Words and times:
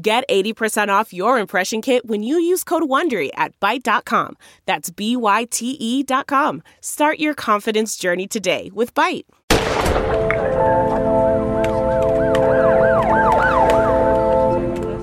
Get 0.00 0.28
80% 0.28 0.90
off 0.90 1.12
your 1.12 1.40
impression 1.40 1.82
kit 1.82 2.06
when 2.06 2.22
you 2.22 2.38
use 2.38 2.62
code 2.62 2.84
WONDERY 2.84 3.30
at 3.34 3.58
Byte.com. 3.58 4.36
That's 4.64 4.90
B-Y-T-E 4.90 6.02
dot 6.04 6.28
com. 6.28 6.62
Start 6.80 7.18
your 7.18 7.34
confidence 7.34 7.96
journey 7.96 8.28
today 8.28 8.70
with 8.72 8.94
Byte. 8.94 9.24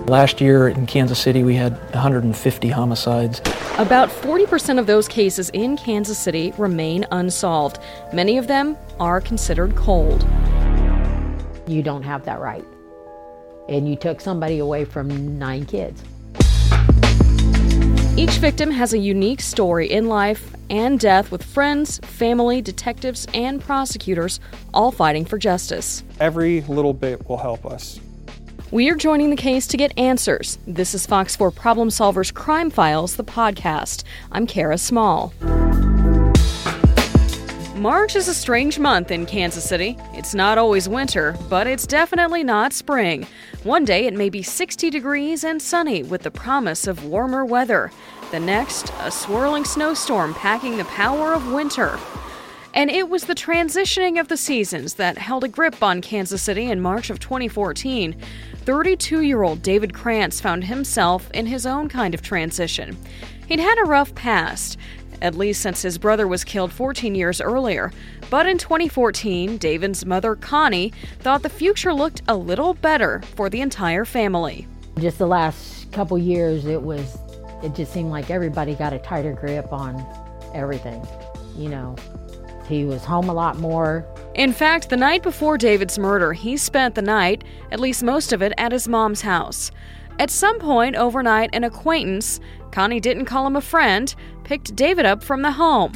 Last 0.07 0.39
year 0.39 0.69
in 0.69 0.85
Kansas 0.85 1.19
City, 1.19 1.43
we 1.43 1.55
had 1.55 1.73
150 1.93 2.69
homicides. 2.69 3.41
About 3.77 4.07
40% 4.07 4.79
of 4.79 4.87
those 4.87 5.09
cases 5.09 5.49
in 5.49 5.75
Kansas 5.75 6.17
City 6.17 6.53
remain 6.57 7.05
unsolved. 7.11 7.79
Many 8.13 8.37
of 8.37 8.47
them 8.47 8.77
are 9.01 9.19
considered 9.19 9.75
cold. 9.75 10.25
You 11.67 11.81
don't 11.81 12.03
have 12.03 12.23
that 12.25 12.39
right. 12.39 12.63
And 13.67 13.87
you 13.87 13.95
took 13.95 14.21
somebody 14.21 14.59
away 14.59 14.85
from 14.85 15.37
nine 15.39 15.65
kids. 15.65 16.03
Each 18.17 18.37
victim 18.37 18.71
has 18.71 18.93
a 18.93 18.97
unique 18.97 19.41
story 19.41 19.91
in 19.91 20.07
life 20.07 20.55
and 20.69 20.99
death 20.99 21.31
with 21.31 21.43
friends, 21.43 21.99
family, 21.99 22.61
detectives, 22.61 23.27
and 23.33 23.61
prosecutors 23.61 24.39
all 24.73 24.91
fighting 24.91 25.25
for 25.25 25.37
justice. 25.37 26.03
Every 26.19 26.61
little 26.61 26.93
bit 26.93 27.27
will 27.27 27.37
help 27.37 27.65
us. 27.65 27.99
We 28.71 28.89
are 28.89 28.95
joining 28.95 29.29
the 29.29 29.35
case 29.35 29.67
to 29.67 29.77
get 29.77 29.97
answers. 29.97 30.57
This 30.65 30.93
is 30.93 31.05
Fox 31.05 31.35
4 31.35 31.51
Problem 31.51 31.89
Solvers 31.89 32.33
Crime 32.33 32.69
Files, 32.69 33.15
the 33.15 33.23
podcast. 33.23 34.03
I'm 34.31 34.47
Kara 34.47 34.77
Small. 34.77 35.33
March 37.75 38.15
is 38.15 38.29
a 38.29 38.33
strange 38.33 38.79
month 38.79 39.11
in 39.11 39.25
Kansas 39.25 39.67
City. 39.67 39.97
It's 40.13 40.33
not 40.33 40.57
always 40.57 40.87
winter, 40.87 41.35
but 41.49 41.67
it's 41.67 41.85
definitely 41.85 42.41
not 42.41 42.71
spring. 42.71 43.27
One 43.63 43.83
day 43.83 44.05
it 44.05 44.13
may 44.13 44.29
be 44.29 44.41
60 44.41 44.89
degrees 44.89 45.43
and 45.43 45.61
sunny 45.61 46.01
with 46.01 46.21
the 46.21 46.31
promise 46.31 46.87
of 46.87 47.03
warmer 47.03 47.43
weather. 47.43 47.91
The 48.31 48.39
next, 48.39 48.93
a 49.01 49.11
swirling 49.11 49.65
snowstorm 49.65 50.33
packing 50.35 50.77
the 50.77 50.85
power 50.85 51.33
of 51.33 51.51
winter. 51.51 51.99
And 52.73 52.89
it 52.89 53.09
was 53.09 53.25
the 53.25 53.35
transitioning 53.35 54.21
of 54.21 54.29
the 54.29 54.37
seasons 54.37 54.93
that 54.93 55.17
held 55.17 55.43
a 55.43 55.49
grip 55.49 55.83
on 55.83 56.01
Kansas 56.01 56.41
City 56.41 56.71
in 56.71 56.79
March 56.79 57.09
of 57.09 57.19
2014. 57.19 58.15
32 58.63 59.21
year 59.21 59.43
old 59.43 59.61
David 59.61 59.93
Krantz 59.93 60.39
found 60.39 60.63
himself 60.63 61.29
in 61.31 61.45
his 61.45 61.65
own 61.65 61.89
kind 61.89 62.13
of 62.13 62.21
transition. 62.21 62.97
He'd 63.47 63.59
had 63.59 63.77
a 63.77 63.85
rough 63.85 64.15
past, 64.15 64.77
at 65.21 65.35
least 65.35 65.61
since 65.61 65.81
his 65.81 65.97
brother 65.97 66.27
was 66.27 66.43
killed 66.43 66.71
14 66.71 67.15
years 67.15 67.41
earlier. 67.41 67.91
But 68.29 68.47
in 68.47 68.57
2014, 68.57 69.57
David's 69.57 70.05
mother, 70.05 70.35
Connie, 70.35 70.93
thought 71.19 71.43
the 71.43 71.49
future 71.49 71.93
looked 71.93 72.21
a 72.27 72.35
little 72.35 72.73
better 72.73 73.21
for 73.35 73.49
the 73.49 73.61
entire 73.61 74.05
family. 74.05 74.67
Just 74.99 75.17
the 75.17 75.27
last 75.27 75.91
couple 75.91 76.17
years, 76.17 76.65
it 76.65 76.81
was, 76.81 77.17
it 77.63 77.75
just 77.75 77.93
seemed 77.93 78.09
like 78.09 78.29
everybody 78.29 78.75
got 78.75 78.93
a 78.93 78.99
tighter 78.99 79.33
grip 79.33 79.71
on 79.71 80.05
everything. 80.53 81.05
You 81.57 81.69
know, 81.69 81.95
he 82.67 82.85
was 82.85 83.03
home 83.03 83.29
a 83.29 83.33
lot 83.33 83.57
more. 83.57 84.05
In 84.33 84.51
fact, 84.51 84.89
the 84.89 84.97
night 84.97 85.23
before 85.23 85.57
David's 85.57 85.97
murder, 85.97 86.33
he 86.33 86.57
spent 86.57 86.95
the 86.95 87.01
night, 87.01 87.43
at 87.71 87.79
least 87.79 88.03
most 88.03 88.33
of 88.33 88.41
it, 88.41 88.53
at 88.57 88.71
his 88.71 88.87
mom's 88.87 89.21
house. 89.21 89.71
At 90.17 90.31
some 90.31 90.59
point 90.59 90.95
overnight, 90.95 91.49
an 91.53 91.65
acquaintance, 91.65 92.39
Connie 92.71 93.01
didn't 93.01 93.25
call 93.25 93.45
him 93.45 93.57
a 93.57 93.61
friend, 93.61 94.13
picked 94.45 94.75
David 94.75 95.05
up 95.05 95.23
from 95.23 95.41
the 95.41 95.51
home. 95.51 95.91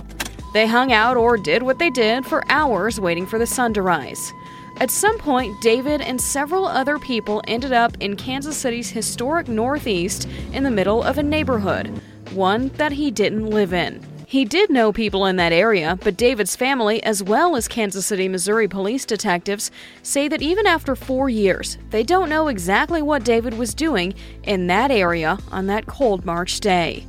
They 0.53 0.67
hung 0.67 0.91
out 0.91 1.15
or 1.15 1.37
did 1.37 1.63
what 1.63 1.79
they 1.79 1.89
did 1.89 2.25
for 2.25 2.43
hours 2.49 2.99
waiting 2.99 3.25
for 3.25 3.39
the 3.39 3.45
sun 3.45 3.73
to 3.75 3.81
rise. 3.81 4.33
At 4.77 4.91
some 4.91 5.17
point, 5.19 5.61
David 5.61 6.01
and 6.01 6.19
several 6.19 6.65
other 6.65 6.99
people 6.99 7.41
ended 7.47 7.71
up 7.71 7.95
in 7.99 8.15
Kansas 8.15 8.57
City's 8.57 8.89
historic 8.89 9.47
Northeast 9.47 10.27
in 10.51 10.63
the 10.63 10.71
middle 10.71 11.03
of 11.03 11.17
a 11.17 11.23
neighborhood, 11.23 12.01
one 12.31 12.69
that 12.75 12.91
he 12.91 13.11
didn't 13.11 13.49
live 13.49 13.73
in. 13.73 14.05
He 14.29 14.45
did 14.45 14.69
know 14.69 14.93
people 14.93 15.25
in 15.25 15.37
that 15.37 15.51
area, 15.51 15.97
but 16.03 16.15
David's 16.15 16.55
family, 16.55 17.01
as 17.01 17.23
well 17.23 17.55
as 17.55 17.67
Kansas 17.67 18.05
City, 18.05 18.27
Missouri 18.27 18.67
police 18.67 19.03
detectives, 19.03 19.71
say 20.03 20.27
that 20.27 20.43
even 20.43 20.67
after 20.67 20.95
four 20.95 21.31
years, 21.31 21.79
they 21.89 22.03
don't 22.03 22.29
know 22.29 22.47
exactly 22.47 23.01
what 23.01 23.23
David 23.23 23.57
was 23.57 23.73
doing 23.73 24.13
in 24.43 24.67
that 24.67 24.91
area 24.91 25.39
on 25.51 25.65
that 25.65 25.87
cold 25.87 26.25
March 26.25 26.59
day. 26.59 27.07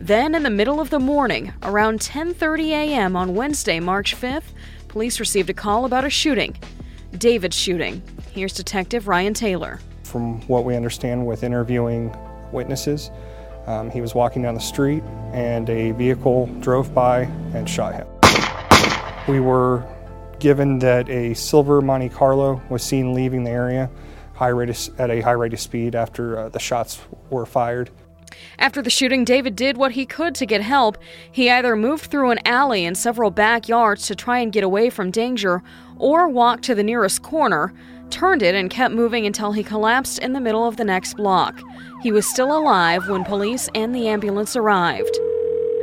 Then, 0.00 0.34
in 0.34 0.42
the 0.42 0.50
middle 0.50 0.80
of 0.80 0.90
the 0.90 0.98
morning, 0.98 1.52
around 1.62 2.00
10:30 2.00 2.70
a.m. 2.70 3.14
on 3.14 3.36
Wednesday, 3.36 3.78
March 3.78 4.16
5th, 4.16 4.52
police 4.88 5.20
received 5.20 5.50
a 5.50 5.54
call 5.54 5.84
about 5.84 6.04
a 6.04 6.10
shooting. 6.10 6.56
David's 7.16 7.56
shooting. 7.56 8.02
Here's 8.32 8.54
Detective 8.54 9.06
Ryan 9.06 9.34
Taylor. 9.34 9.78
From 10.02 10.40
what 10.48 10.64
we 10.64 10.74
understand 10.74 11.24
with 11.24 11.44
interviewing 11.44 12.12
witnesses, 12.50 13.12
um, 13.66 13.90
he 13.90 14.00
was 14.00 14.14
walking 14.14 14.42
down 14.42 14.54
the 14.54 14.60
street 14.60 15.02
and 15.32 15.68
a 15.70 15.92
vehicle 15.92 16.46
drove 16.60 16.94
by 16.94 17.22
and 17.54 17.68
shot 17.68 17.94
him. 17.94 18.06
We 19.28 19.40
were 19.40 19.86
given 20.38 20.78
that 20.80 21.08
a 21.08 21.34
silver 21.34 21.80
Monte 21.80 22.08
Carlo 22.08 22.60
was 22.70 22.82
seen 22.82 23.14
leaving 23.14 23.44
the 23.44 23.50
area 23.50 23.90
high 24.40 24.48
rate 24.48 24.70
of, 24.70 25.00
at 25.00 25.10
a 25.10 25.20
high 25.20 25.32
rate 25.32 25.52
of 25.52 25.60
speed 25.60 25.94
after 25.94 26.38
uh, 26.38 26.48
the 26.48 26.58
shots 26.58 26.98
were 27.28 27.44
fired. 27.44 27.90
After 28.58 28.80
the 28.80 28.88
shooting, 28.88 29.22
David 29.22 29.54
did 29.54 29.76
what 29.76 29.92
he 29.92 30.06
could 30.06 30.34
to 30.36 30.46
get 30.46 30.62
help. 30.62 30.96
He 31.30 31.50
either 31.50 31.76
moved 31.76 32.06
through 32.06 32.30
an 32.30 32.38
alley 32.46 32.86
and 32.86 32.96
several 32.96 33.30
backyards 33.30 34.06
to 34.06 34.14
try 34.14 34.38
and 34.38 34.50
get 34.50 34.64
away 34.64 34.88
from 34.88 35.10
danger, 35.10 35.62
or 35.98 36.26
walked 36.26 36.64
to 36.64 36.74
the 36.74 36.82
nearest 36.82 37.22
corner, 37.22 37.74
turned 38.10 38.42
it, 38.42 38.54
and 38.54 38.70
kept 38.70 38.94
moving 38.94 39.26
until 39.26 39.52
he 39.52 39.62
collapsed 39.62 40.18
in 40.18 40.32
the 40.32 40.40
middle 40.40 40.66
of 40.66 40.76
the 40.76 40.84
next 40.84 41.14
block. 41.14 41.60
He 42.02 42.12
was 42.12 42.26
still 42.26 42.56
alive 42.56 43.08
when 43.08 43.24
police 43.24 43.68
and 43.74 43.94
the 43.94 44.08
ambulance 44.08 44.56
arrived. 44.56 45.18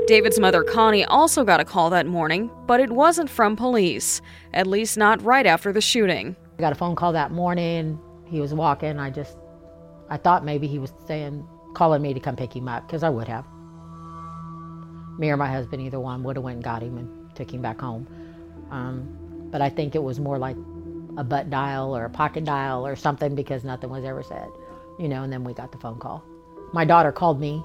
David's 0.07 0.39
mother, 0.39 0.63
Connie, 0.63 1.03
also 1.05 1.43
got 1.43 1.59
a 1.59 1.65
call 1.65 1.89
that 1.89 2.05
morning, 2.05 2.49
but 2.65 2.79
it 2.79 2.91
wasn't 2.91 3.29
from 3.29 3.55
police, 3.55 4.21
at 4.53 4.65
least 4.65 4.97
not 4.97 5.21
right 5.21 5.45
after 5.45 5.73
the 5.73 5.81
shooting. 5.81 6.35
I 6.57 6.61
got 6.61 6.71
a 6.71 6.75
phone 6.75 6.95
call 6.95 7.11
that 7.13 7.31
morning. 7.31 7.99
He 8.25 8.39
was 8.39 8.53
walking. 8.53 8.99
I 8.99 9.09
just, 9.09 9.37
I 10.09 10.17
thought 10.17 10.45
maybe 10.45 10.65
he 10.65 10.79
was 10.79 10.93
saying, 11.07 11.45
calling 11.75 12.01
me 12.01 12.13
to 12.13 12.19
come 12.19 12.35
pick 12.35 12.55
him 12.55 12.67
up, 12.67 12.87
because 12.87 13.03
I 13.03 13.09
would 13.09 13.27
have. 13.27 13.45
Me 15.19 15.29
or 15.29 15.37
my 15.37 15.51
husband, 15.51 15.81
either 15.81 15.99
one, 15.99 16.23
would 16.23 16.37
have 16.37 16.43
went 16.43 16.55
and 16.55 16.63
got 16.63 16.81
him 16.81 16.97
and 16.97 17.35
took 17.35 17.53
him 17.53 17.61
back 17.61 17.81
home. 17.81 18.07
Um, 18.71 19.47
but 19.51 19.61
I 19.61 19.69
think 19.69 19.93
it 19.93 20.03
was 20.03 20.19
more 20.19 20.37
like 20.37 20.55
a 21.17 21.23
butt 21.23 21.49
dial 21.49 21.95
or 21.95 22.05
a 22.05 22.09
pocket 22.09 22.45
dial 22.45 22.87
or 22.87 22.95
something 22.95 23.35
because 23.35 23.63
nothing 23.65 23.89
was 23.89 24.05
ever 24.05 24.23
said 24.23 24.49
you 24.97 25.07
know, 25.07 25.23
and 25.23 25.31
then 25.31 25.43
we 25.43 25.53
got 25.53 25.71
the 25.71 25.77
phone 25.77 25.99
call. 25.99 26.23
My 26.73 26.85
daughter 26.85 27.11
called 27.11 27.39
me, 27.39 27.63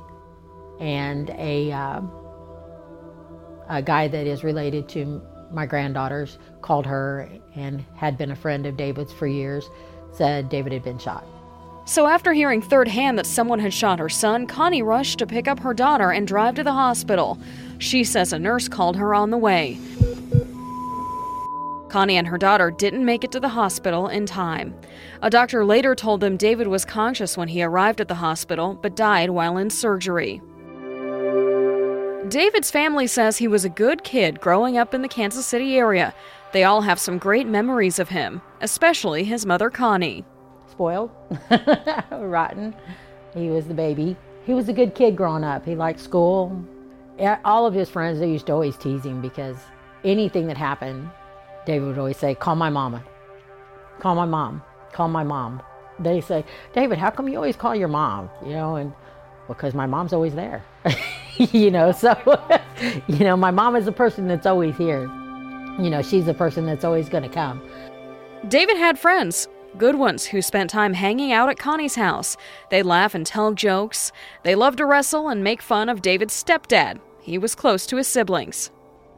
and 0.81 1.31
a, 1.31 1.73
uh, 1.73 2.01
a 3.69 3.83
guy 3.83 4.09
that 4.09 4.27
is 4.27 4.45
related 4.45 4.89
to 4.91 5.23
my 5.51 5.67
granddaughters 5.67 6.39
called 6.61 6.87
her 6.87 7.29
and 7.55 7.85
had 7.95 8.17
been 8.17 8.31
a 8.31 8.37
friend 8.37 8.67
of 8.67 8.77
David's 8.77 9.13
for 9.13 9.27
years, 9.27 9.69
said 10.13 10.49
David 10.49 10.73
had 10.73 10.83
been 10.83 10.99
shot. 10.99 11.25
So, 11.85 12.07
after 12.07 12.33
hearing 12.33 12.63
third 12.63 12.87
hand 12.87 13.19
that 13.19 13.27
someone 13.27 13.59
had 13.59 13.75
shot 13.75 13.99
her 13.99 14.09
son, 14.09 14.47
Connie 14.47 14.83
rushed 14.83 15.19
to 15.19 15.27
pick 15.27 15.49
up 15.49 15.59
her 15.61 15.75
daughter 15.75 16.13
and 16.13 16.29
drive 16.29 16.55
to 16.55 16.63
the 16.63 16.73
hospital. 16.73 17.39
She 17.79 18.05
says 18.05 18.33
a 18.33 18.39
nurse 18.39 18.69
called 18.69 18.97
her 18.97 19.15
on 19.15 19.31
the 19.31 19.39
way. 19.39 19.81
Connie 21.93 22.17
and 22.17 22.27
her 22.27 22.39
daughter 22.39 22.71
didn't 22.71 23.05
make 23.05 23.23
it 23.23 23.31
to 23.33 23.39
the 23.39 23.51
hospital 23.51 24.09
in 24.09 24.25
time. 24.25 24.75
A 25.21 25.29
doctor 25.29 25.63
later 25.63 25.95
told 25.95 26.23
them 26.23 26.39
David 26.39 26.67
was 26.67 26.87
conscious 26.87 27.37
when 27.37 27.49
he 27.49 27.63
arrived 27.63 28.01
at 28.01 28.09
the 28.09 28.15
hospital, 28.15 28.79
but 28.81 28.97
died 28.97 29.29
while 29.29 29.59
in 29.59 29.69
surgery. 29.69 30.41
David's 32.31 32.71
family 32.71 33.07
says 33.07 33.37
he 33.37 33.47
was 33.47 33.67
a 33.67 33.69
good 33.69 34.05
kid 34.05 34.41
growing 34.41 34.79
up 34.79 34.95
in 34.95 35.03
the 35.03 35.09
Kansas 35.09 35.45
City 35.45 35.77
area. 35.77 36.15
They 36.55 36.65
all 36.65 36.81
have 36.81 36.99
some 36.99 37.19
great 37.19 37.47
memories 37.47 37.99
of 37.99 38.09
him, 38.09 38.41
especially 38.63 39.25
his 39.25 39.45
mother, 39.45 39.69
Connie. 39.69 40.25
Spoiled, 40.71 41.11
rotten. 42.11 42.75
He 43.35 43.51
was 43.51 43.67
the 43.67 43.75
baby. 43.75 44.17
He 44.47 44.55
was 44.55 44.71
a 44.71 44.73
good 44.73 44.95
kid 44.95 45.15
growing 45.15 45.45
up. 45.45 45.67
He 45.67 45.75
liked 45.75 46.01
school. 46.01 46.65
All 47.45 47.67
of 47.67 47.75
his 47.75 47.91
friends, 47.91 48.19
they 48.19 48.31
used 48.31 48.47
to 48.47 48.55
always 48.55 48.79
tease 48.79 49.05
him 49.05 49.21
because 49.21 49.59
anything 50.05 50.47
that 50.47 50.57
happened, 50.57 51.11
David 51.65 51.87
would 51.89 51.99
always 51.99 52.17
say, 52.17 52.35
Call 52.35 52.57
my 52.57 52.71
mama. 52.71 53.05
Call 54.01 54.15
my 54.15 54.25
mom. 54.25 54.63
Call 54.93 55.09
my 55.09 55.25
mom. 55.25 55.63
they 55.99 56.21
say, 56.21 56.45
David, 56.73 56.99
how 56.99 57.11
come 57.11 57.29
you 57.29 57.37
always 57.37 57.57
call 57.57 57.75
your 57.75 57.89
mom? 57.89 58.31
You 58.45 58.53
know, 58.53 58.77
and 58.77 58.93
because 59.49 59.75
my 59.75 59.87
mom's 59.87 60.13
always 60.13 60.35
there. 60.35 60.65
you 61.37 61.71
know, 61.71 61.93
so, 61.93 62.15
you 63.07 63.21
know, 63.21 63.37
my 63.37 63.51
mom 63.51 63.77
is 63.77 63.85
the 63.85 63.93
person 63.93 64.27
that's 64.27 64.47
always 64.47 64.77
here. 64.77 65.03
You 65.79 65.91
know, 65.91 66.03
she's 66.03 66.27
the 66.27 66.35
person 66.35 66.67
that's 66.67 66.85
always 66.85 67.09
going 67.09 67.23
to 67.23 67.29
come. 67.29 67.63
David 68.49 68.77
had 68.77 68.99
friends, 68.99 69.49
good 69.79 69.95
ones, 69.95 70.27
who 70.27 70.43
spent 70.43 70.69
time 70.71 70.95
hanging 70.95 71.33
out 71.33 71.49
at 71.49 71.59
Connie's 71.59 71.95
house. 71.95 72.37
They 72.71 72.83
laugh 72.83 73.15
and 73.15 73.25
tell 73.25 73.55
jokes. 73.55 74.13
They 74.43 74.55
love 74.55 74.77
to 74.77 74.87
wrestle 74.87 75.29
and 75.29 75.43
make 75.43 75.63
fun 75.63 75.89
of 75.89 76.03
David's 76.03 76.35
stepdad. 76.35 77.01
He 77.21 77.39
was 77.39 77.55
close 77.55 77.87
to 77.87 77.97
his 77.97 78.09
siblings. 78.09 78.71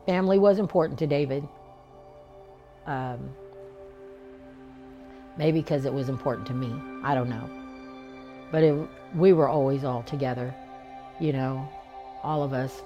Family 0.06 0.38
was 0.38 0.58
important 0.58 0.98
to 0.98 1.06
David. 1.06 1.48
Um, 2.86 3.30
maybe 5.36 5.60
because 5.60 5.84
it 5.84 5.92
was 5.92 6.08
important 6.08 6.46
to 6.48 6.54
me. 6.54 6.72
I 7.02 7.14
don't 7.14 7.28
know. 7.28 7.48
But 8.52 8.62
it, 8.62 8.88
we 9.14 9.32
were 9.32 9.48
always 9.48 9.84
all 9.84 10.02
together, 10.02 10.54
you 11.20 11.32
know, 11.32 11.68
all 12.22 12.42
of 12.42 12.52
us. 12.52 12.82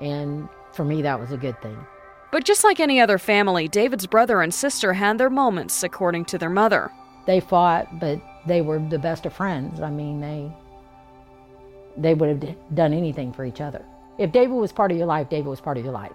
And 0.00 0.48
for 0.72 0.84
me, 0.84 1.02
that 1.02 1.18
was 1.18 1.32
a 1.32 1.36
good 1.36 1.60
thing. 1.60 1.78
But 2.30 2.44
just 2.44 2.62
like 2.62 2.78
any 2.78 3.00
other 3.00 3.18
family, 3.18 3.68
David's 3.68 4.06
brother 4.06 4.42
and 4.42 4.52
sister 4.52 4.92
had 4.92 5.18
their 5.18 5.30
moments, 5.30 5.82
according 5.82 6.26
to 6.26 6.38
their 6.38 6.50
mother. 6.50 6.90
They 7.26 7.40
fought, 7.40 7.98
but 7.98 8.20
they 8.46 8.60
were 8.60 8.78
the 8.78 8.98
best 8.98 9.26
of 9.26 9.32
friends. 9.32 9.80
I 9.80 9.90
mean, 9.90 10.20
they 10.20 10.52
they 11.96 12.14
would 12.14 12.42
have 12.42 12.74
done 12.74 12.92
anything 12.92 13.32
for 13.32 13.44
each 13.44 13.60
other. 13.60 13.84
If 14.18 14.30
David 14.30 14.54
was 14.54 14.72
part 14.72 14.92
of 14.92 14.96
your 14.96 15.06
life, 15.06 15.28
David 15.28 15.48
was 15.48 15.60
part 15.60 15.78
of 15.78 15.84
your 15.84 15.92
life. 15.92 16.12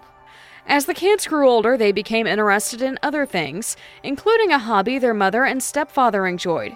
As 0.66 0.86
the 0.86 0.94
kids 0.94 1.28
grew 1.28 1.48
older, 1.50 1.78
they 1.78 1.92
became 1.92 2.26
interested 2.26 2.82
in 2.82 2.98
other 3.04 3.26
things, 3.26 3.76
including 4.02 4.52
a 4.52 4.60
hobby 4.60 4.98
their 4.98 5.14
mother 5.14 5.44
and 5.44 5.62
stepfather 5.62 6.26
enjoyed 6.26 6.76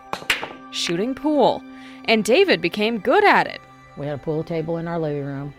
shooting 0.72 1.16
pool. 1.16 1.64
And 2.06 2.24
David 2.24 2.62
became 2.62 3.00
good 3.00 3.24
at 3.24 3.48
it. 3.48 3.62
We 3.98 4.06
had 4.06 4.20
a 4.20 4.22
pool 4.22 4.44
table 4.44 4.78
in 4.78 4.88
our 4.88 5.00
living 5.00 5.26
room. 5.26 5.54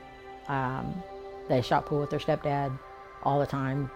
Um, 0.47 1.03
they 1.49 1.61
shot 1.63 1.87
pool 1.87 2.01
with 2.01 2.11
their 2.11 2.19
stepdad 2.19 2.79
all 3.23 3.41
the 3.41 3.47
time. 3.47 3.91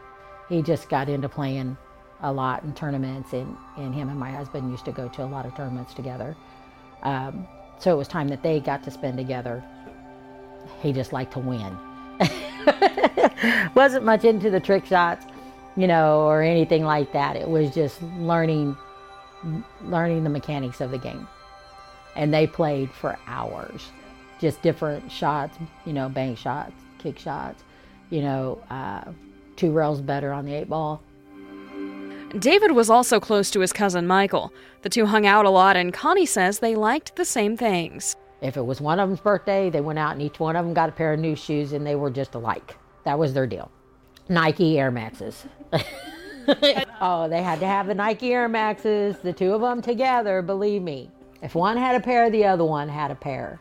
He 0.49 0.63
just 0.63 0.89
got 0.89 1.09
into 1.09 1.29
playing 1.29 1.77
a 2.23 2.33
lot 2.33 2.63
in 2.63 2.75
tournaments, 2.75 3.33
and, 3.33 3.57
and 3.77 3.95
him 3.95 4.09
and 4.09 4.19
my 4.19 4.31
husband 4.31 4.71
used 4.71 4.85
to 4.85 4.93
go 4.93 5.09
to 5.09 5.23
a 5.23 5.27
lot 5.27 5.47
of 5.47 5.55
tournaments 5.55 5.95
together. 5.95 6.37
Um, 7.03 7.47
so 7.79 7.93
it 7.93 7.97
was 7.97 8.09
time 8.09 8.29
that 8.29 8.43
they 8.43 8.61
got 8.61 8.83
to 8.85 8.91
spend 8.91 9.17
together. 9.17 9.63
He 10.81 10.93
just 10.93 11.13
liked 11.13 11.33
to 11.35 11.41
win. 11.41 11.77
Wasn't 13.75 14.05
much 14.05 14.25
into 14.25 14.51
the 14.51 14.61
trick 14.61 14.87
shots, 14.87 15.27
you 15.77 15.87
know, 15.87 16.21
or 16.21 16.43
anything 16.43 16.85
like 16.85 17.13
that. 17.13 17.37
It 17.37 17.49
was 17.49 17.75
just 17.75 18.03
learning 18.19 18.77
learning 19.83 20.23
the 20.25 20.31
mechanics 20.31 20.81
of 20.81 20.91
the 20.91 20.99
game. 20.99 21.27
And 22.15 22.33
they 22.33 22.47
played 22.47 22.91
for 22.91 23.19
hours. 23.27 23.91
Just 24.39 24.63
different 24.63 25.11
shots, 25.11 25.57
you 25.85 25.93
know, 25.93 26.09
bank 26.09 26.39
shots, 26.39 26.75
kick 26.99 27.19
shots, 27.19 27.65
you 28.11 28.23
know, 28.23 28.63
uh, 28.71 29.05
two 29.57 29.73
rails 29.73 30.01
better 30.01 30.33
on 30.33 30.45
the 30.45 30.55
eight 30.55 30.69
ball. 30.69 31.03
David 32.39 32.73
was 32.73 32.89
also 32.89 33.21
close 33.21 33.51
to 33.51 33.61
his 33.61 33.73
cousin 33.73 34.07
Michael. 34.07 34.53
The 34.83 34.89
two 34.89 35.07
hung 35.07 35.27
out 35.27 35.45
a 35.45 35.51
lot, 35.51 35.77
and 35.77 35.93
Connie 35.93 36.27
says 36.27 36.59
they 36.59 36.75
liked 36.75 37.17
the 37.17 37.25
same 37.25 37.57
things. 37.57 38.17
If 38.41 38.57
it 38.57 38.65
was 38.65 38.81
one 38.81 38.99
of 38.99 39.09
them's 39.09 39.21
birthday, 39.21 39.71
they 39.71 39.81
went 39.81 39.99
out 39.99 40.13
and 40.13 40.23
each 40.23 40.41
one 40.41 40.57
of 40.57 40.65
them 40.65 40.75
got 40.75 40.89
a 40.89 40.93
pair 40.93 41.13
of 41.13 41.21
new 41.21 41.37
shoes 41.37 41.73
and 41.73 41.87
they 41.87 41.95
were 41.95 42.11
just 42.11 42.35
alike. 42.35 42.77
That 43.05 43.19
was 43.19 43.35
their 43.35 43.47
deal. 43.47 43.71
Nike 44.29 44.79
Air 44.79 44.91
Maxes. 44.91 45.47
oh, 47.01 47.29
they 47.29 47.43
had 47.43 47.61
to 47.61 47.67
have 47.67 47.87
the 47.87 47.95
Nike 47.95 48.33
Air 48.33 48.49
Maxes, 48.49 49.19
the 49.19 49.33
two 49.33 49.53
of 49.53 49.61
them 49.61 49.83
together, 49.83 50.43
believe 50.43 50.83
me. 50.83 51.11
If 51.43 51.55
one 51.55 51.77
had 51.77 51.97
a 51.97 52.01
pair, 52.01 52.31
the 52.31 52.45
other 52.45 52.65
one 52.65 52.89
had 52.89 53.11
a 53.11 53.17
pair. 53.17 53.61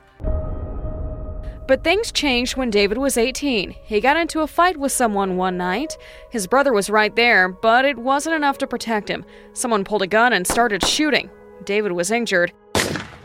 But 1.67 1.83
things 1.83 2.11
changed 2.11 2.57
when 2.57 2.69
David 2.69 2.97
was 2.97 3.17
18. 3.17 3.71
He 3.71 4.01
got 4.01 4.17
into 4.17 4.41
a 4.41 4.47
fight 4.47 4.77
with 4.77 4.91
someone 4.91 5.37
one 5.37 5.57
night. 5.57 5.97
His 6.29 6.45
brother 6.45 6.73
was 6.73 6.89
right 6.89 7.15
there, 7.15 7.47
but 7.47 7.85
it 7.85 7.97
wasn't 7.97 8.35
enough 8.35 8.57
to 8.59 8.67
protect 8.67 9.09
him. 9.09 9.25
Someone 9.53 9.83
pulled 9.83 10.01
a 10.01 10.07
gun 10.07 10.33
and 10.33 10.45
started 10.45 10.85
shooting. 10.85 11.29
David 11.63 11.93
was 11.93 12.11
injured 12.11 12.51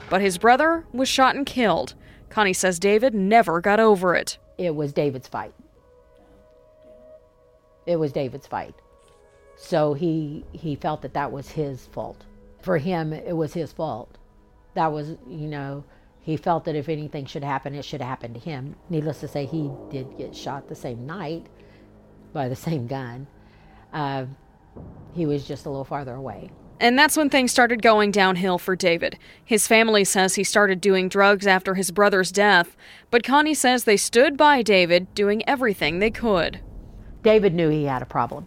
but 0.09 0.21
his 0.21 0.39
brother 0.39 0.85
was 0.93 1.09
shot 1.09 1.37
and 1.37 1.47
killed. 1.47 1.95
Connie 2.29 2.53
says 2.53 2.79
David 2.79 3.15
never 3.15 3.61
got 3.61 3.81
over 3.81 4.15
it. 4.15 4.39
It 4.59 4.75
was 4.75 4.93
David's 4.93 5.29
fight. 5.29 5.53
It 7.87 7.97
was 7.97 8.13
David's 8.13 8.47
fight. 8.47 8.75
So 9.57 9.95
he 9.95 10.45
he 10.53 10.75
felt 10.75 11.03
that 11.03 11.15
that 11.15 11.33
was 11.33 11.51
his 11.51 11.87
fault. 11.87 12.25
For 12.61 12.79
him, 12.79 13.13
it 13.13 13.37
was 13.37 13.55
his 13.55 13.73
fault. 13.73 14.19
That 14.75 14.93
was, 14.93 15.17
you 15.29 15.47
know, 15.47 15.85
he 16.21 16.37
felt 16.37 16.65
that 16.65 16.75
if 16.75 16.89
anything 16.89 17.25
should 17.25 17.45
happen, 17.45 17.75
it 17.75 17.85
should 17.85 18.03
happen 18.03 18.35
to 18.35 18.41
him. 18.41 18.75
Needless 18.91 19.21
to 19.21 19.29
say, 19.29 19.47
he 19.47 19.71
did 19.91 20.19
get 20.19 20.35
shot 20.35 20.69
the 20.69 20.75
same 20.75 21.07
night 21.07 21.47
by 22.33 22.49
the 22.49 22.57
same 22.57 22.87
gun. 22.87 23.29
Uh, 23.93 24.27
he 25.15 25.25
was 25.25 25.47
just 25.47 25.65
a 25.65 25.71
little 25.71 25.85
farther 25.85 26.15
away. 26.15 26.51
And 26.79 26.99
that's 26.99 27.17
when 27.17 27.31
things 27.31 27.53
started 27.53 27.81
going 27.81 28.11
downhill 28.11 28.59
for 28.59 28.77
David. 28.77 29.19
His 29.43 29.67
family 29.67 30.05
says 30.05 30.35
he 30.35 30.45
started 30.45 30.81
doing 30.81 31.09
drugs 31.09 31.47
after 31.47 31.75
his 31.75 31.91
brother's 31.91 32.31
death, 32.31 32.77
but 33.11 33.23
Connie 33.23 33.55
says 33.55 33.85
they 33.85 33.97
stood 33.97 34.37
by 34.37 34.61
David, 34.61 35.15
doing 35.15 35.49
everything 35.49 36.01
they 36.01 36.11
could. 36.11 36.61
David 37.27 37.55
knew 37.55 37.71
he 37.71 37.83
had 37.83 38.03
a 38.03 38.07
problem. 38.07 38.47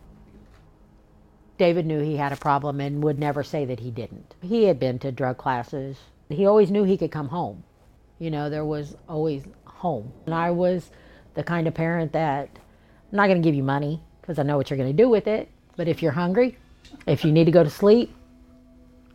David 1.58 1.86
knew 1.86 2.00
he 2.00 2.16
had 2.16 2.32
a 2.32 2.38
problem 2.38 2.80
and 2.80 3.04
would 3.04 3.20
never 3.20 3.44
say 3.44 3.66
that 3.66 3.82
he 3.82 3.92
didn't. 3.92 4.36
He 4.42 4.64
had 4.64 4.80
been 4.80 5.00
to 5.00 5.12
drug 5.12 5.38
classes. 5.38 5.98
He 6.30 6.46
always 6.46 6.72
knew 6.72 6.86
he 6.86 6.96
could 6.96 7.12
come 7.12 7.28
home. 7.28 7.66
You 8.20 8.32
know, 8.32 8.50
there 8.50 8.64
was 8.64 8.96
always 9.10 9.44
home. 9.66 10.14
And 10.26 10.34
I 10.34 10.52
was 10.52 10.92
the 11.34 11.44
kind 11.44 11.68
of 11.68 11.74
parent 11.74 12.14
that 12.14 12.48
I'm 13.12 13.18
not 13.18 13.28
going 13.28 13.42
to 13.42 13.46
give 13.46 13.54
you 13.54 13.64
money 13.64 14.02
because 14.22 14.40
I 14.40 14.44
know 14.44 14.56
what 14.56 14.70
you're 14.70 14.78
going 14.78 14.96
to 14.96 15.04
do 15.04 15.10
with 15.10 15.28
it. 15.28 15.50
But 15.76 15.90
if 15.90 16.02
you're 16.02 16.14
hungry, 16.14 16.58
if 17.06 17.26
you 17.26 17.34
need 17.34 17.46
to 17.48 17.52
go 17.52 17.66
to 17.66 17.70
sleep, 17.70 18.16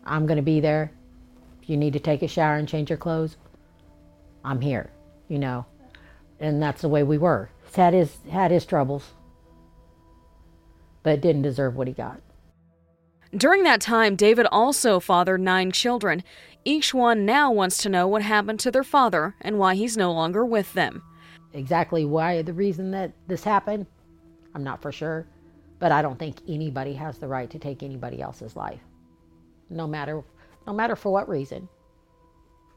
I'm 0.05 0.27
going 0.27 0.37
to 0.37 0.43
be 0.43 0.61
there. 0.61 0.93
If 1.63 1.71
you 1.71 1.79
need 1.79 1.95
to 1.95 2.01
take 2.01 2.21
a 2.21 2.29
shower 2.29 2.57
and 2.57 2.69
change 2.69 2.91
your 2.91 2.99
clothes, 2.99 3.39
I'm 4.45 4.61
here, 4.61 4.91
you 5.27 5.39
know. 5.39 5.65
And 6.39 6.63
that's 6.63 6.83
the 6.83 6.89
way 6.91 7.03
we 7.03 7.17
were. 7.17 7.49
He's 7.65 7.77
had 7.77 7.95
his, 7.95 8.19
had 8.31 8.51
his 8.51 8.67
troubles, 8.67 9.05
but 11.05 11.21
didn't 11.21 11.43
deserve 11.43 11.77
what 11.77 11.87
he 11.87 11.95
got. 11.95 12.21
During 13.37 13.63
that 13.63 13.81
time, 13.81 14.17
David 14.17 14.47
also 14.51 14.99
fathered 14.99 15.41
nine 15.41 15.71
children. 15.71 16.25
Each 16.65 16.93
one 16.93 17.25
now 17.25 17.53
wants 17.53 17.77
to 17.79 17.89
know 17.89 18.09
what 18.09 18.23
happened 18.23 18.59
to 18.61 18.73
their 18.73 18.83
father 18.83 19.37
and 19.41 19.59
why 19.59 19.77
he's 19.77 19.97
no 19.97 20.13
longer 20.13 20.45
with 20.45 20.73
them. 20.73 21.03
Exactly 21.53 22.05
why, 22.05 22.43
the 22.43 22.53
reason 22.53 22.91
that 22.91 23.13
this 23.29 23.45
happened, 23.45 23.87
I'm 24.57 24.65
not 24.65 24.83
for 24.83 24.91
sure. 24.91 25.29
But 25.79 25.93
I 25.93 26.03
don't 26.03 26.19
think 26.19 26.39
anybody 26.49 26.95
has 26.95 27.19
the 27.19 27.29
right 27.29 27.51
to 27.51 27.61
take 27.61 27.85
anybody 27.85 28.21
else's 28.21 28.57
life 28.57 28.81
no 29.71 29.87
matter 29.87 30.23
no 30.67 30.73
matter 30.73 30.97
for 30.97 31.13
what 31.13 31.29
reason. 31.29 31.69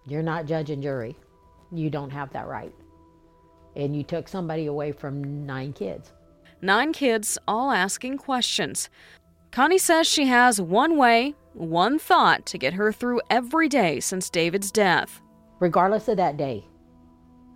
You're 0.06 0.24
not 0.24 0.46
judge 0.46 0.70
and 0.70 0.84
jury. 0.84 1.16
You 1.72 1.90
don't 1.90 2.10
have 2.10 2.32
that 2.34 2.48
right. 2.48 2.74
And 3.76 3.96
you 3.96 4.04
took 4.04 4.28
somebody 4.28 4.66
away 4.66 4.92
from 4.92 5.46
nine 5.46 5.72
kids. 5.74 6.12
Nine 6.62 6.92
kids 6.92 7.38
all 7.48 7.72
asking 7.72 8.18
questions. 8.18 8.90
Connie 9.52 9.78
says 9.78 10.08
she 10.08 10.26
has 10.26 10.60
one 10.60 10.98
way, 10.98 11.36
one 11.54 12.00
thought 12.00 12.46
to 12.48 12.58
get 12.58 12.74
her 12.74 12.92
through 12.92 13.22
every 13.30 13.70
day 13.70 14.00
since 14.00 14.30
David's 14.30 14.72
death. 14.72 15.22
Regardless 15.60 16.08
of 16.08 16.18
that 16.18 16.38
day, 16.38 16.66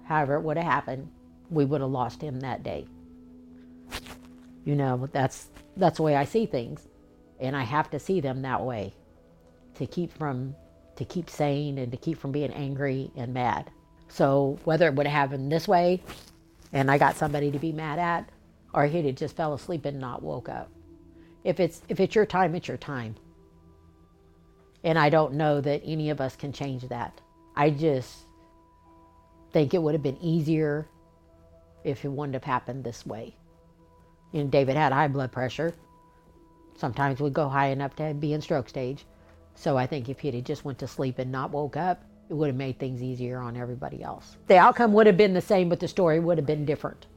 however 0.05 0.35
it 0.35 0.41
would 0.41 0.57
have 0.57 0.65
happened, 0.65 1.09
we 1.49 1.65
would 1.65 1.81
have 1.81 1.89
lost 1.89 2.21
him 2.21 2.39
that 2.39 2.63
day. 2.63 2.85
You 4.65 4.75
know, 4.75 5.09
that's 5.11 5.49
that's 5.77 5.97
the 5.97 6.03
way 6.03 6.15
I 6.15 6.25
see 6.25 6.45
things. 6.45 6.87
And 7.39 7.55
I 7.55 7.63
have 7.63 7.89
to 7.91 7.99
see 7.99 8.21
them 8.21 8.43
that 8.43 8.63
way 8.63 8.93
to 9.75 9.87
keep 9.87 10.11
from 10.11 10.55
to 10.95 11.05
keep 11.05 11.29
sane 11.29 11.79
and 11.79 11.91
to 11.91 11.97
keep 11.97 12.19
from 12.19 12.31
being 12.31 12.53
angry 12.53 13.11
and 13.15 13.33
mad. 13.33 13.71
So 14.07 14.59
whether 14.65 14.87
it 14.87 14.93
would 14.93 15.07
have 15.07 15.29
happened 15.29 15.51
this 15.51 15.67
way 15.67 16.01
and 16.73 16.91
I 16.91 16.97
got 16.97 17.15
somebody 17.15 17.49
to 17.51 17.59
be 17.59 17.71
mad 17.71 17.97
at, 17.97 18.29
or 18.73 18.85
he 18.85 19.01
had 19.01 19.17
just 19.17 19.35
fell 19.35 19.53
asleep 19.53 19.85
and 19.85 19.99
not 19.99 20.23
woke 20.23 20.49
up. 20.49 20.69
If 21.43 21.59
it's 21.59 21.81
if 21.89 21.99
it's 21.99 22.15
your 22.15 22.25
time, 22.25 22.55
it's 22.55 22.67
your 22.67 22.77
time. 22.77 23.15
And 24.83 24.97
I 24.97 25.09
don't 25.09 25.33
know 25.33 25.61
that 25.61 25.81
any 25.85 26.09
of 26.09 26.21
us 26.21 26.35
can 26.35 26.51
change 26.53 26.87
that. 26.89 27.21
I 27.55 27.69
just 27.69 28.25
think 29.51 29.73
it 29.73 29.81
would 29.81 29.93
have 29.93 30.03
been 30.03 30.17
easier 30.21 30.87
if 31.83 32.05
it 32.05 32.09
wouldn't 32.09 32.33
have 32.33 32.43
happened 32.43 32.83
this 32.83 33.05
way. 33.05 33.35
You 34.31 34.43
know, 34.43 34.49
David 34.49 34.75
had 34.75 34.93
high 34.93 35.07
blood 35.07 35.31
pressure. 35.31 35.73
Sometimes 36.77 37.19
would 37.19 37.33
go 37.33 37.49
high 37.49 37.67
enough 37.67 37.95
to 37.97 38.13
be 38.13 38.33
in 38.33 38.41
stroke 38.41 38.69
stage. 38.69 39.05
So 39.55 39.77
I 39.77 39.85
think 39.85 40.09
if 40.09 40.19
he 40.19 40.31
had 40.31 40.45
just 40.45 40.65
went 40.65 40.79
to 40.79 40.87
sleep 40.87 41.19
and 41.19 41.31
not 41.31 41.51
woke 41.51 41.75
up, 41.75 42.03
it 42.29 42.33
would 42.33 42.47
have 42.47 42.55
made 42.55 42.79
things 42.79 43.03
easier 43.03 43.39
on 43.39 43.57
everybody 43.57 44.01
else. 44.01 44.37
The 44.47 44.57
outcome 44.57 44.93
would 44.93 45.05
have 45.05 45.17
been 45.17 45.33
the 45.33 45.41
same, 45.41 45.67
but 45.67 45.81
the 45.81 45.87
story 45.87 46.19
would 46.19 46.37
have 46.37 46.47
been 46.47 46.65
different. 46.65 47.07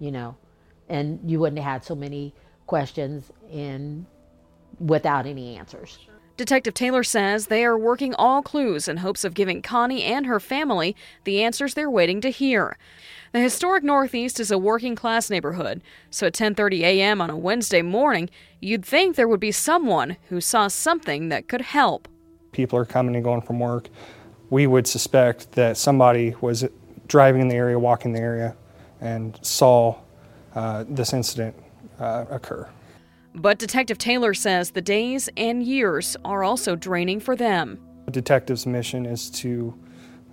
You 0.00 0.10
know, 0.10 0.36
and 0.88 1.20
you 1.24 1.38
wouldn't 1.38 1.60
have 1.60 1.72
had 1.72 1.84
so 1.84 1.94
many 1.94 2.34
questions 2.66 3.30
and 3.52 4.06
without 4.80 5.26
any 5.26 5.56
answers. 5.56 5.98
Detective 6.36 6.72
Taylor 6.72 7.04
says 7.04 7.46
they 7.46 7.66
are 7.66 7.76
working 7.76 8.14
all 8.14 8.40
clues 8.40 8.88
in 8.88 8.96
hopes 8.96 9.24
of 9.24 9.34
giving 9.34 9.60
Connie 9.60 10.02
and 10.02 10.24
her 10.24 10.40
family 10.40 10.96
the 11.24 11.42
answers 11.42 11.74
they're 11.74 11.90
waiting 11.90 12.22
to 12.22 12.30
hear. 12.30 12.78
The 13.32 13.40
historic 13.40 13.84
Northeast 13.84 14.40
is 14.40 14.50
a 14.50 14.56
working 14.56 14.96
class 14.96 15.28
neighborhood, 15.28 15.82
so 16.10 16.28
at 16.28 16.32
10:30 16.32 16.80
a.m. 16.80 17.20
on 17.20 17.28
a 17.28 17.36
Wednesday 17.36 17.82
morning, 17.82 18.30
you'd 18.58 18.86
think 18.86 19.16
there 19.16 19.28
would 19.28 19.38
be 19.38 19.52
someone 19.52 20.16
who 20.30 20.40
saw 20.40 20.68
something 20.68 21.28
that 21.28 21.46
could 21.46 21.60
help. 21.60 22.08
People 22.52 22.78
are 22.78 22.86
coming 22.86 23.14
and 23.14 23.22
going 23.22 23.42
from 23.42 23.60
work. 23.60 23.90
We 24.48 24.66
would 24.66 24.86
suspect 24.86 25.52
that 25.52 25.76
somebody 25.76 26.34
was 26.40 26.64
driving 27.06 27.42
in 27.42 27.48
the 27.48 27.56
area, 27.56 27.78
walking 27.78 28.14
the 28.14 28.20
area, 28.20 28.56
and 29.00 29.38
saw 29.42 29.98
uh, 30.54 30.84
this 30.88 31.12
incident 31.12 31.56
uh, 31.98 32.26
occur. 32.30 32.68
But 33.34 33.58
Detective 33.58 33.98
Taylor 33.98 34.34
says 34.34 34.70
the 34.70 34.80
days 34.80 35.28
and 35.36 35.62
years 35.62 36.16
are 36.24 36.42
also 36.42 36.74
draining 36.74 37.20
for 37.20 37.36
them. 37.36 37.78
The 38.06 38.12
detective's 38.12 38.66
mission 38.66 39.06
is 39.06 39.30
to 39.30 39.78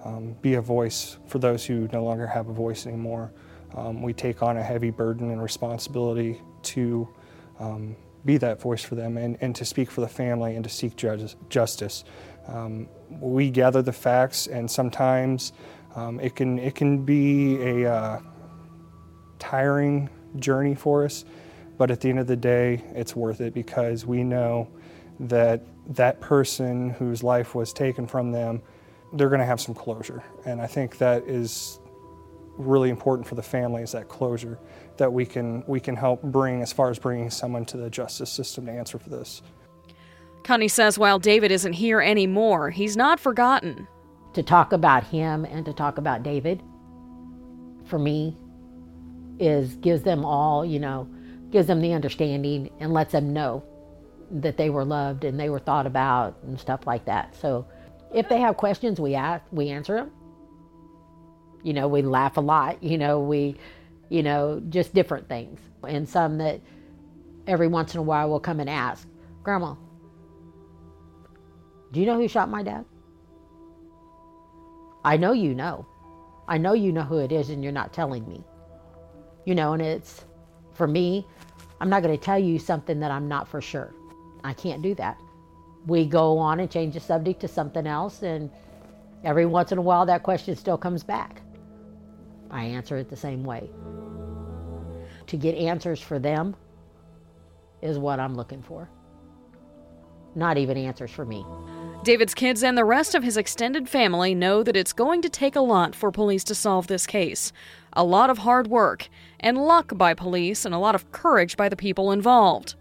um, 0.03 0.35
be 0.41 0.55
a 0.55 0.61
voice 0.61 1.17
for 1.27 1.37
those 1.37 1.65
who 1.65 1.87
no 1.93 2.03
longer 2.03 2.25
have 2.25 2.49
a 2.49 2.53
voice 2.53 2.87
anymore. 2.87 3.31
Um, 3.75 4.01
we 4.01 4.13
take 4.13 4.41
on 4.41 4.57
a 4.57 4.63
heavy 4.63 4.89
burden 4.89 5.29
and 5.31 5.41
responsibility 5.41 6.41
to 6.63 7.07
um, 7.59 7.95
be 8.25 8.37
that 8.37 8.59
voice 8.59 8.83
for 8.83 8.95
them 8.95 9.17
and, 9.17 9.37
and 9.41 9.55
to 9.55 9.65
speak 9.65 9.91
for 9.91 10.01
the 10.01 10.07
family 10.07 10.55
and 10.55 10.63
to 10.63 10.69
seek 10.69 10.93
justice. 11.49 12.03
Um, 12.47 12.87
we 13.09 13.49
gather 13.49 13.81
the 13.81 13.93
facts, 13.93 14.47
and 14.47 14.69
sometimes 14.69 15.53
um, 15.95 16.19
it, 16.19 16.35
can, 16.35 16.57
it 16.59 16.75
can 16.75 17.03
be 17.03 17.61
a 17.61 17.91
uh, 17.91 18.19
tiring 19.39 20.09
journey 20.37 20.75
for 20.75 21.05
us. 21.05 21.25
But 21.77 21.91
at 21.91 22.01
the 22.01 22.09
end 22.09 22.19
of 22.19 22.27
the 22.27 22.35
day, 22.35 22.83
it's 22.95 23.15
worth 23.15 23.41
it 23.41 23.53
because 23.53 24.05
we 24.05 24.23
know 24.23 24.67
that 25.19 25.63
that 25.89 26.19
person 26.21 26.89
whose 26.91 27.23
life 27.23 27.55
was 27.55 27.73
taken 27.73 28.07
from 28.07 28.31
them, 28.31 28.61
they're 29.13 29.29
going 29.29 29.39
to 29.39 29.45
have 29.45 29.61
some 29.61 29.75
closure. 29.75 30.23
And 30.45 30.61
I 30.61 30.67
think 30.67 30.97
that 30.97 31.23
is 31.23 31.79
really 32.57 32.89
important 32.89 33.27
for 33.27 33.35
the 33.35 33.43
family 33.43 33.83
is 33.83 33.91
that 33.91 34.09
closure 34.09 34.57
that 34.97 35.13
we 35.13 35.25
can 35.25 35.63
we 35.67 35.79
can 35.79 35.95
help 35.95 36.23
bring 36.23 36.61
as 36.63 36.73
far 36.73 36.89
as 36.89 36.97
bringing 36.97 37.29
someone 37.29 37.63
to 37.63 37.77
the 37.77 37.89
justice 37.89 38.31
system 38.31 38.65
to 38.65 38.71
answer 38.71 38.97
for 38.97 39.09
this. 39.09 39.43
Connie 40.43 40.67
says 40.67 40.97
while 40.97 41.19
David 41.19 41.51
isn't 41.51 41.73
here 41.73 42.01
anymore, 42.01 42.71
he's 42.71 42.97
not 42.97 43.19
forgotten. 43.19 43.87
To 44.33 44.43
talk 44.43 44.71
about 44.71 45.03
him 45.03 45.45
and 45.45 45.65
to 45.65 45.73
talk 45.73 45.97
about 45.97 46.21
David 46.21 46.61
for 47.85 47.97
me 47.97 48.37
is 49.39 49.75
gives 49.75 50.03
them 50.03 50.25
all, 50.25 50.65
you 50.65 50.79
know, 50.79 51.07
gives 51.51 51.67
them 51.67 51.81
the 51.81 51.93
understanding 51.93 52.69
and 52.79 52.93
lets 52.93 53.11
them 53.11 53.33
know 53.33 53.63
that 54.29 54.57
they 54.57 54.69
were 54.69 54.83
loved 54.83 55.23
and 55.23 55.39
they 55.39 55.49
were 55.49 55.59
thought 55.59 55.85
about 55.85 56.37
and 56.43 56.59
stuff 56.59 56.85
like 56.85 57.05
that. 57.05 57.35
So 57.35 57.65
if 58.13 58.27
they 58.29 58.39
have 58.39 58.57
questions, 58.57 58.99
we 58.99 59.15
ask, 59.15 59.43
we 59.51 59.69
answer 59.69 59.95
them. 59.95 60.11
You 61.63 61.73
know, 61.73 61.87
we 61.87 62.01
laugh 62.01 62.37
a 62.37 62.41
lot. 62.41 62.83
You 62.83 62.97
know, 62.97 63.19
we, 63.19 63.55
you 64.09 64.23
know, 64.23 64.61
just 64.69 64.93
different 64.93 65.27
things. 65.27 65.59
And 65.87 66.07
some 66.07 66.37
that 66.39 66.61
every 67.45 67.67
once 67.67 67.93
in 67.93 67.99
a 67.99 68.03
while 68.03 68.29
will 68.29 68.39
come 68.39 68.59
and 68.59 68.69
ask, 68.69 69.07
Grandma, 69.43 69.75
do 71.91 71.99
you 71.99 72.05
know 72.05 72.19
who 72.19 72.27
shot 72.27 72.49
my 72.49 72.63
dad? 72.63 72.85
I 75.05 75.15
know 75.17 75.31
you 75.31 75.53
know. 75.53 75.85
I 76.47 76.57
know 76.57 76.73
you 76.73 76.91
know 76.91 77.03
who 77.03 77.19
it 77.19 77.31
is 77.31 77.49
and 77.49 77.63
you're 77.63 77.71
not 77.71 77.93
telling 77.93 78.27
me. 78.27 78.43
You 79.47 79.55
know, 79.55 79.71
and 79.71 79.81
it's 79.81 80.25
for 80.73 80.87
me, 80.87 81.25
I'm 81.79 81.89
not 81.89 82.03
going 82.03 82.13
to 82.13 82.21
tell 82.21 82.37
you 82.37 82.59
something 82.59 82.99
that 82.99 83.11
I'm 83.11 83.29
not 83.29 83.47
for 83.47 83.61
sure. 83.61 83.93
I 84.43 84.51
can't 84.51 84.81
do 84.81 84.93
that. 84.95 85.17
We 85.85 86.05
go 86.05 86.37
on 86.37 86.59
and 86.59 86.69
change 86.69 86.95
the 86.95 86.99
subject 86.99 87.39
to 87.39 87.47
something 87.47 87.87
else, 87.87 88.23
and 88.23 88.49
every 89.23 89.45
once 89.45 89.71
in 89.71 89.77
a 89.77 89.81
while 89.81 90.05
that 90.05 90.21
question 90.21 90.53
still 90.57 90.77
comes 90.77 91.01
back. 91.01 91.41
I 92.51 92.65
answer 92.65 92.97
it 92.97 93.09
the 93.09 93.15
same 93.15 93.45
way. 93.45 93.69
To 95.27 95.37
get 95.37 95.55
answers 95.55 96.01
for 96.01 96.19
them 96.19 96.53
is 97.81 97.97
what 97.97 98.19
I'm 98.19 98.35
looking 98.35 98.61
for, 98.61 98.89
not 100.35 100.57
even 100.57 100.75
answers 100.75 101.11
for 101.11 101.23
me. 101.23 101.45
David's 102.03 102.33
kids 102.33 102.63
and 102.63 102.77
the 102.77 102.85
rest 102.85 103.15
of 103.15 103.23
his 103.23 103.37
extended 103.37 103.87
family 103.87 104.35
know 104.35 104.61
that 104.61 104.75
it's 104.75 104.93
going 104.93 105.21
to 105.21 105.29
take 105.29 105.55
a 105.55 105.61
lot 105.61 105.95
for 105.95 106.11
police 106.11 106.43
to 106.45 106.55
solve 106.55 106.87
this 106.87 107.07
case. 107.07 107.53
A 107.97 108.03
lot 108.03 108.29
of 108.29 108.37
hard 108.37 108.67
work 108.67 109.09
and 109.39 109.57
luck 109.57 109.97
by 109.97 110.13
police 110.13 110.65
and 110.65 110.75
a 110.75 110.77
lot 110.77 110.93
of 110.93 111.11
courage 111.11 111.57
by 111.57 111.67
the 111.67 111.75
people 111.75 112.11
involved. 112.11 112.75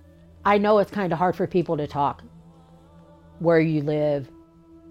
I 0.44 0.58
know 0.58 0.78
it's 0.78 0.90
kind 0.90 1.10
of 1.10 1.18
hard 1.18 1.34
for 1.34 1.46
people 1.46 1.78
to 1.78 1.86
talk 1.86 2.22
where 3.38 3.58
you 3.58 3.80
live 3.80 4.30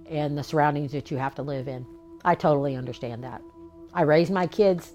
and 0.09 0.35
the 0.35 0.43
surroundings 0.43 0.91
that 0.93 1.11
you 1.11 1.17
have 1.17 1.35
to 1.35 1.43
live 1.43 1.67
in. 1.67 1.85
I 2.25 2.33
totally 2.33 2.75
understand 2.75 3.23
that. 3.23 3.39
I 3.93 4.01
raised 4.01 4.31
my 4.31 4.47
kids, 4.47 4.93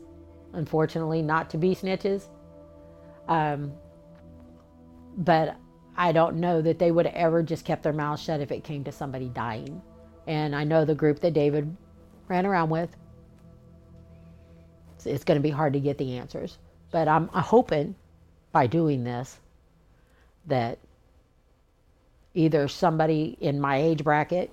unfortunately, 0.53 1.23
not 1.23 1.49
to 1.51 1.59
be 1.59 1.77
snitches. 1.77 2.25
Um, 3.29 3.73
but 5.17 5.57
I 5.97 6.11
don't 6.11 6.37
know 6.37 6.61
that 6.61 6.81
they 6.81 6.91
would 6.91 7.07
have 7.07 7.15
ever 7.15 7.45
just 7.45 7.65
kept 7.65 7.85
their 7.85 7.93
mouths 7.93 8.21
shut 8.21 8.41
if 8.41 8.51
it 8.51 8.65
came 8.65 8.83
to 8.83 8.91
somebody 8.91 9.29
dying. 9.29 9.81
And 10.27 10.57
I 10.57 10.65
know 10.65 10.85
the 10.85 10.97
group 10.97 11.21
that 11.21 11.35
David 11.35 11.77
ran 12.27 12.47
around 12.47 12.71
with, 12.71 12.97
it's, 15.01 15.15
it's 15.15 15.25
going 15.25 15.37
to 15.39 15.43
be 15.43 15.51
hard 15.51 15.73
to 15.73 15.81
get 15.81 15.99
the 15.99 16.17
answers. 16.19 16.59
But 16.91 17.09
I'm, 17.09 17.31
I'm 17.33 17.43
hoping 17.43 17.95
by 18.53 18.67
doing 18.67 19.05
this 19.05 19.39
that 20.47 20.79
either 22.35 22.69
somebody 22.69 23.37
in 23.41 23.61
my 23.61 23.77
age 23.77 24.05
bracket 24.05 24.51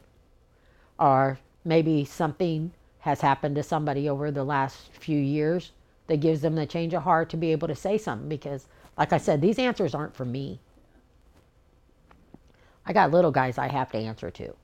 or 0.99 1.39
maybe 1.65 2.05
something 2.05 2.71
has 2.99 3.21
happened 3.21 3.55
to 3.55 3.63
somebody 3.63 4.09
over 4.09 4.31
the 4.31 4.43
last 4.43 4.77
few 4.93 5.19
years 5.19 5.71
that 6.07 6.17
gives 6.17 6.41
them 6.41 6.55
the 6.55 6.65
change 6.65 6.93
of 6.93 7.03
heart 7.03 7.29
to 7.29 7.37
be 7.37 7.51
able 7.51 7.67
to 7.67 7.75
say 7.75 7.97
something 7.97 8.29
because 8.29 8.67
like 8.97 9.13
I 9.13 9.17
said, 9.17 9.41
these 9.41 9.59
answers 9.59 9.93
aren't 9.93 10.15
for 10.15 10.25
me. 10.25 10.59
I 12.85 12.93
got 12.93 13.11
little 13.11 13.31
guys 13.31 13.57
I 13.57 13.67
have 13.67 13.91
to 13.91 13.97
answer 13.97 14.31
to. 14.31 14.55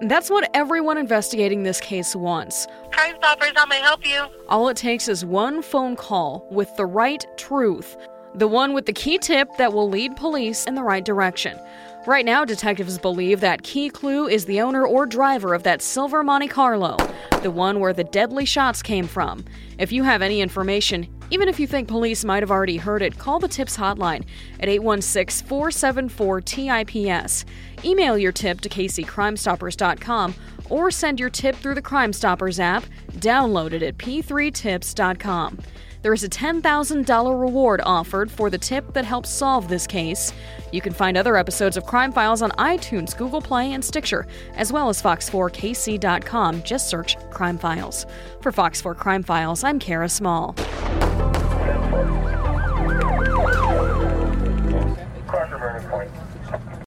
That's 0.00 0.28
what 0.28 0.50
everyone 0.54 0.98
investigating 0.98 1.62
this 1.62 1.80
case 1.80 2.16
wants. 2.16 2.66
Crime 2.90 3.14
Stoppers, 3.18 3.52
how 3.54 3.66
may 3.66 3.80
I 3.80 3.84
help 3.84 4.04
you? 4.04 4.26
All 4.48 4.68
it 4.68 4.76
takes 4.76 5.08
is 5.08 5.24
one 5.24 5.62
phone 5.62 5.94
call 5.94 6.46
with 6.50 6.74
the 6.76 6.84
right 6.84 7.24
truth, 7.36 7.96
the 8.34 8.48
one 8.48 8.72
with 8.74 8.86
the 8.86 8.92
key 8.92 9.18
tip 9.18 9.48
that 9.56 9.72
will 9.72 9.88
lead 9.88 10.16
police 10.16 10.64
in 10.64 10.74
the 10.74 10.82
right 10.82 11.04
direction. 11.04 11.58
Right 12.06 12.26
now, 12.26 12.44
detectives 12.44 12.98
believe 12.98 13.40
that 13.40 13.62
key 13.62 13.88
clue 13.88 14.28
is 14.28 14.44
the 14.44 14.60
owner 14.60 14.86
or 14.86 15.06
driver 15.06 15.54
of 15.54 15.62
that 15.62 15.80
silver 15.80 16.22
Monte 16.22 16.48
Carlo, 16.48 16.98
the 17.40 17.50
one 17.50 17.80
where 17.80 17.94
the 17.94 18.04
deadly 18.04 18.44
shots 18.44 18.82
came 18.82 19.06
from. 19.06 19.42
If 19.78 19.90
you 19.90 20.02
have 20.02 20.20
any 20.20 20.42
information, 20.42 21.08
even 21.30 21.48
if 21.48 21.58
you 21.58 21.66
think 21.66 21.88
police 21.88 22.22
might 22.22 22.42
have 22.42 22.50
already 22.50 22.76
heard 22.76 23.00
it, 23.00 23.16
call 23.16 23.38
the 23.38 23.48
TIPS 23.48 23.78
hotline 23.78 24.26
at 24.60 24.68
816 24.68 25.48
474 25.48 26.40
TIPS. 26.42 27.46
Email 27.86 28.18
your 28.18 28.32
tip 28.32 28.60
to 28.60 28.68
kccrimestoppers.com 28.68 30.34
or 30.68 30.90
send 30.90 31.18
your 31.18 31.30
tip 31.30 31.56
through 31.56 31.74
the 31.74 31.80
Crime 31.80 32.12
Stoppers 32.12 32.60
app. 32.60 32.84
Download 33.12 33.72
it 33.72 33.82
at 33.82 33.96
p3tips.com. 33.96 35.58
There 36.04 36.12
is 36.12 36.22
a 36.22 36.28
$10,000 36.28 37.40
reward 37.40 37.80
offered 37.82 38.30
for 38.30 38.50
the 38.50 38.58
tip 38.58 38.92
that 38.92 39.06
helps 39.06 39.30
solve 39.30 39.68
this 39.68 39.86
case. 39.86 40.34
You 40.70 40.82
can 40.82 40.92
find 40.92 41.16
other 41.16 41.38
episodes 41.38 41.78
of 41.78 41.86
Crime 41.86 42.12
Files 42.12 42.42
on 42.42 42.50
iTunes, 42.58 43.16
Google 43.16 43.40
Play, 43.40 43.72
and 43.72 43.82
Stitcher, 43.82 44.26
as 44.54 44.70
well 44.70 44.90
as 44.90 45.00
fox4kc.com. 45.00 46.62
Just 46.62 46.90
search 46.90 47.16
Crime 47.30 47.56
Files. 47.56 48.04
For 48.42 48.52
Fox 48.52 48.82
4 48.82 48.94
Crime 48.94 49.22
Files, 49.22 49.64
I'm 49.64 49.78
Kara 49.78 50.10
Small. 50.10 50.54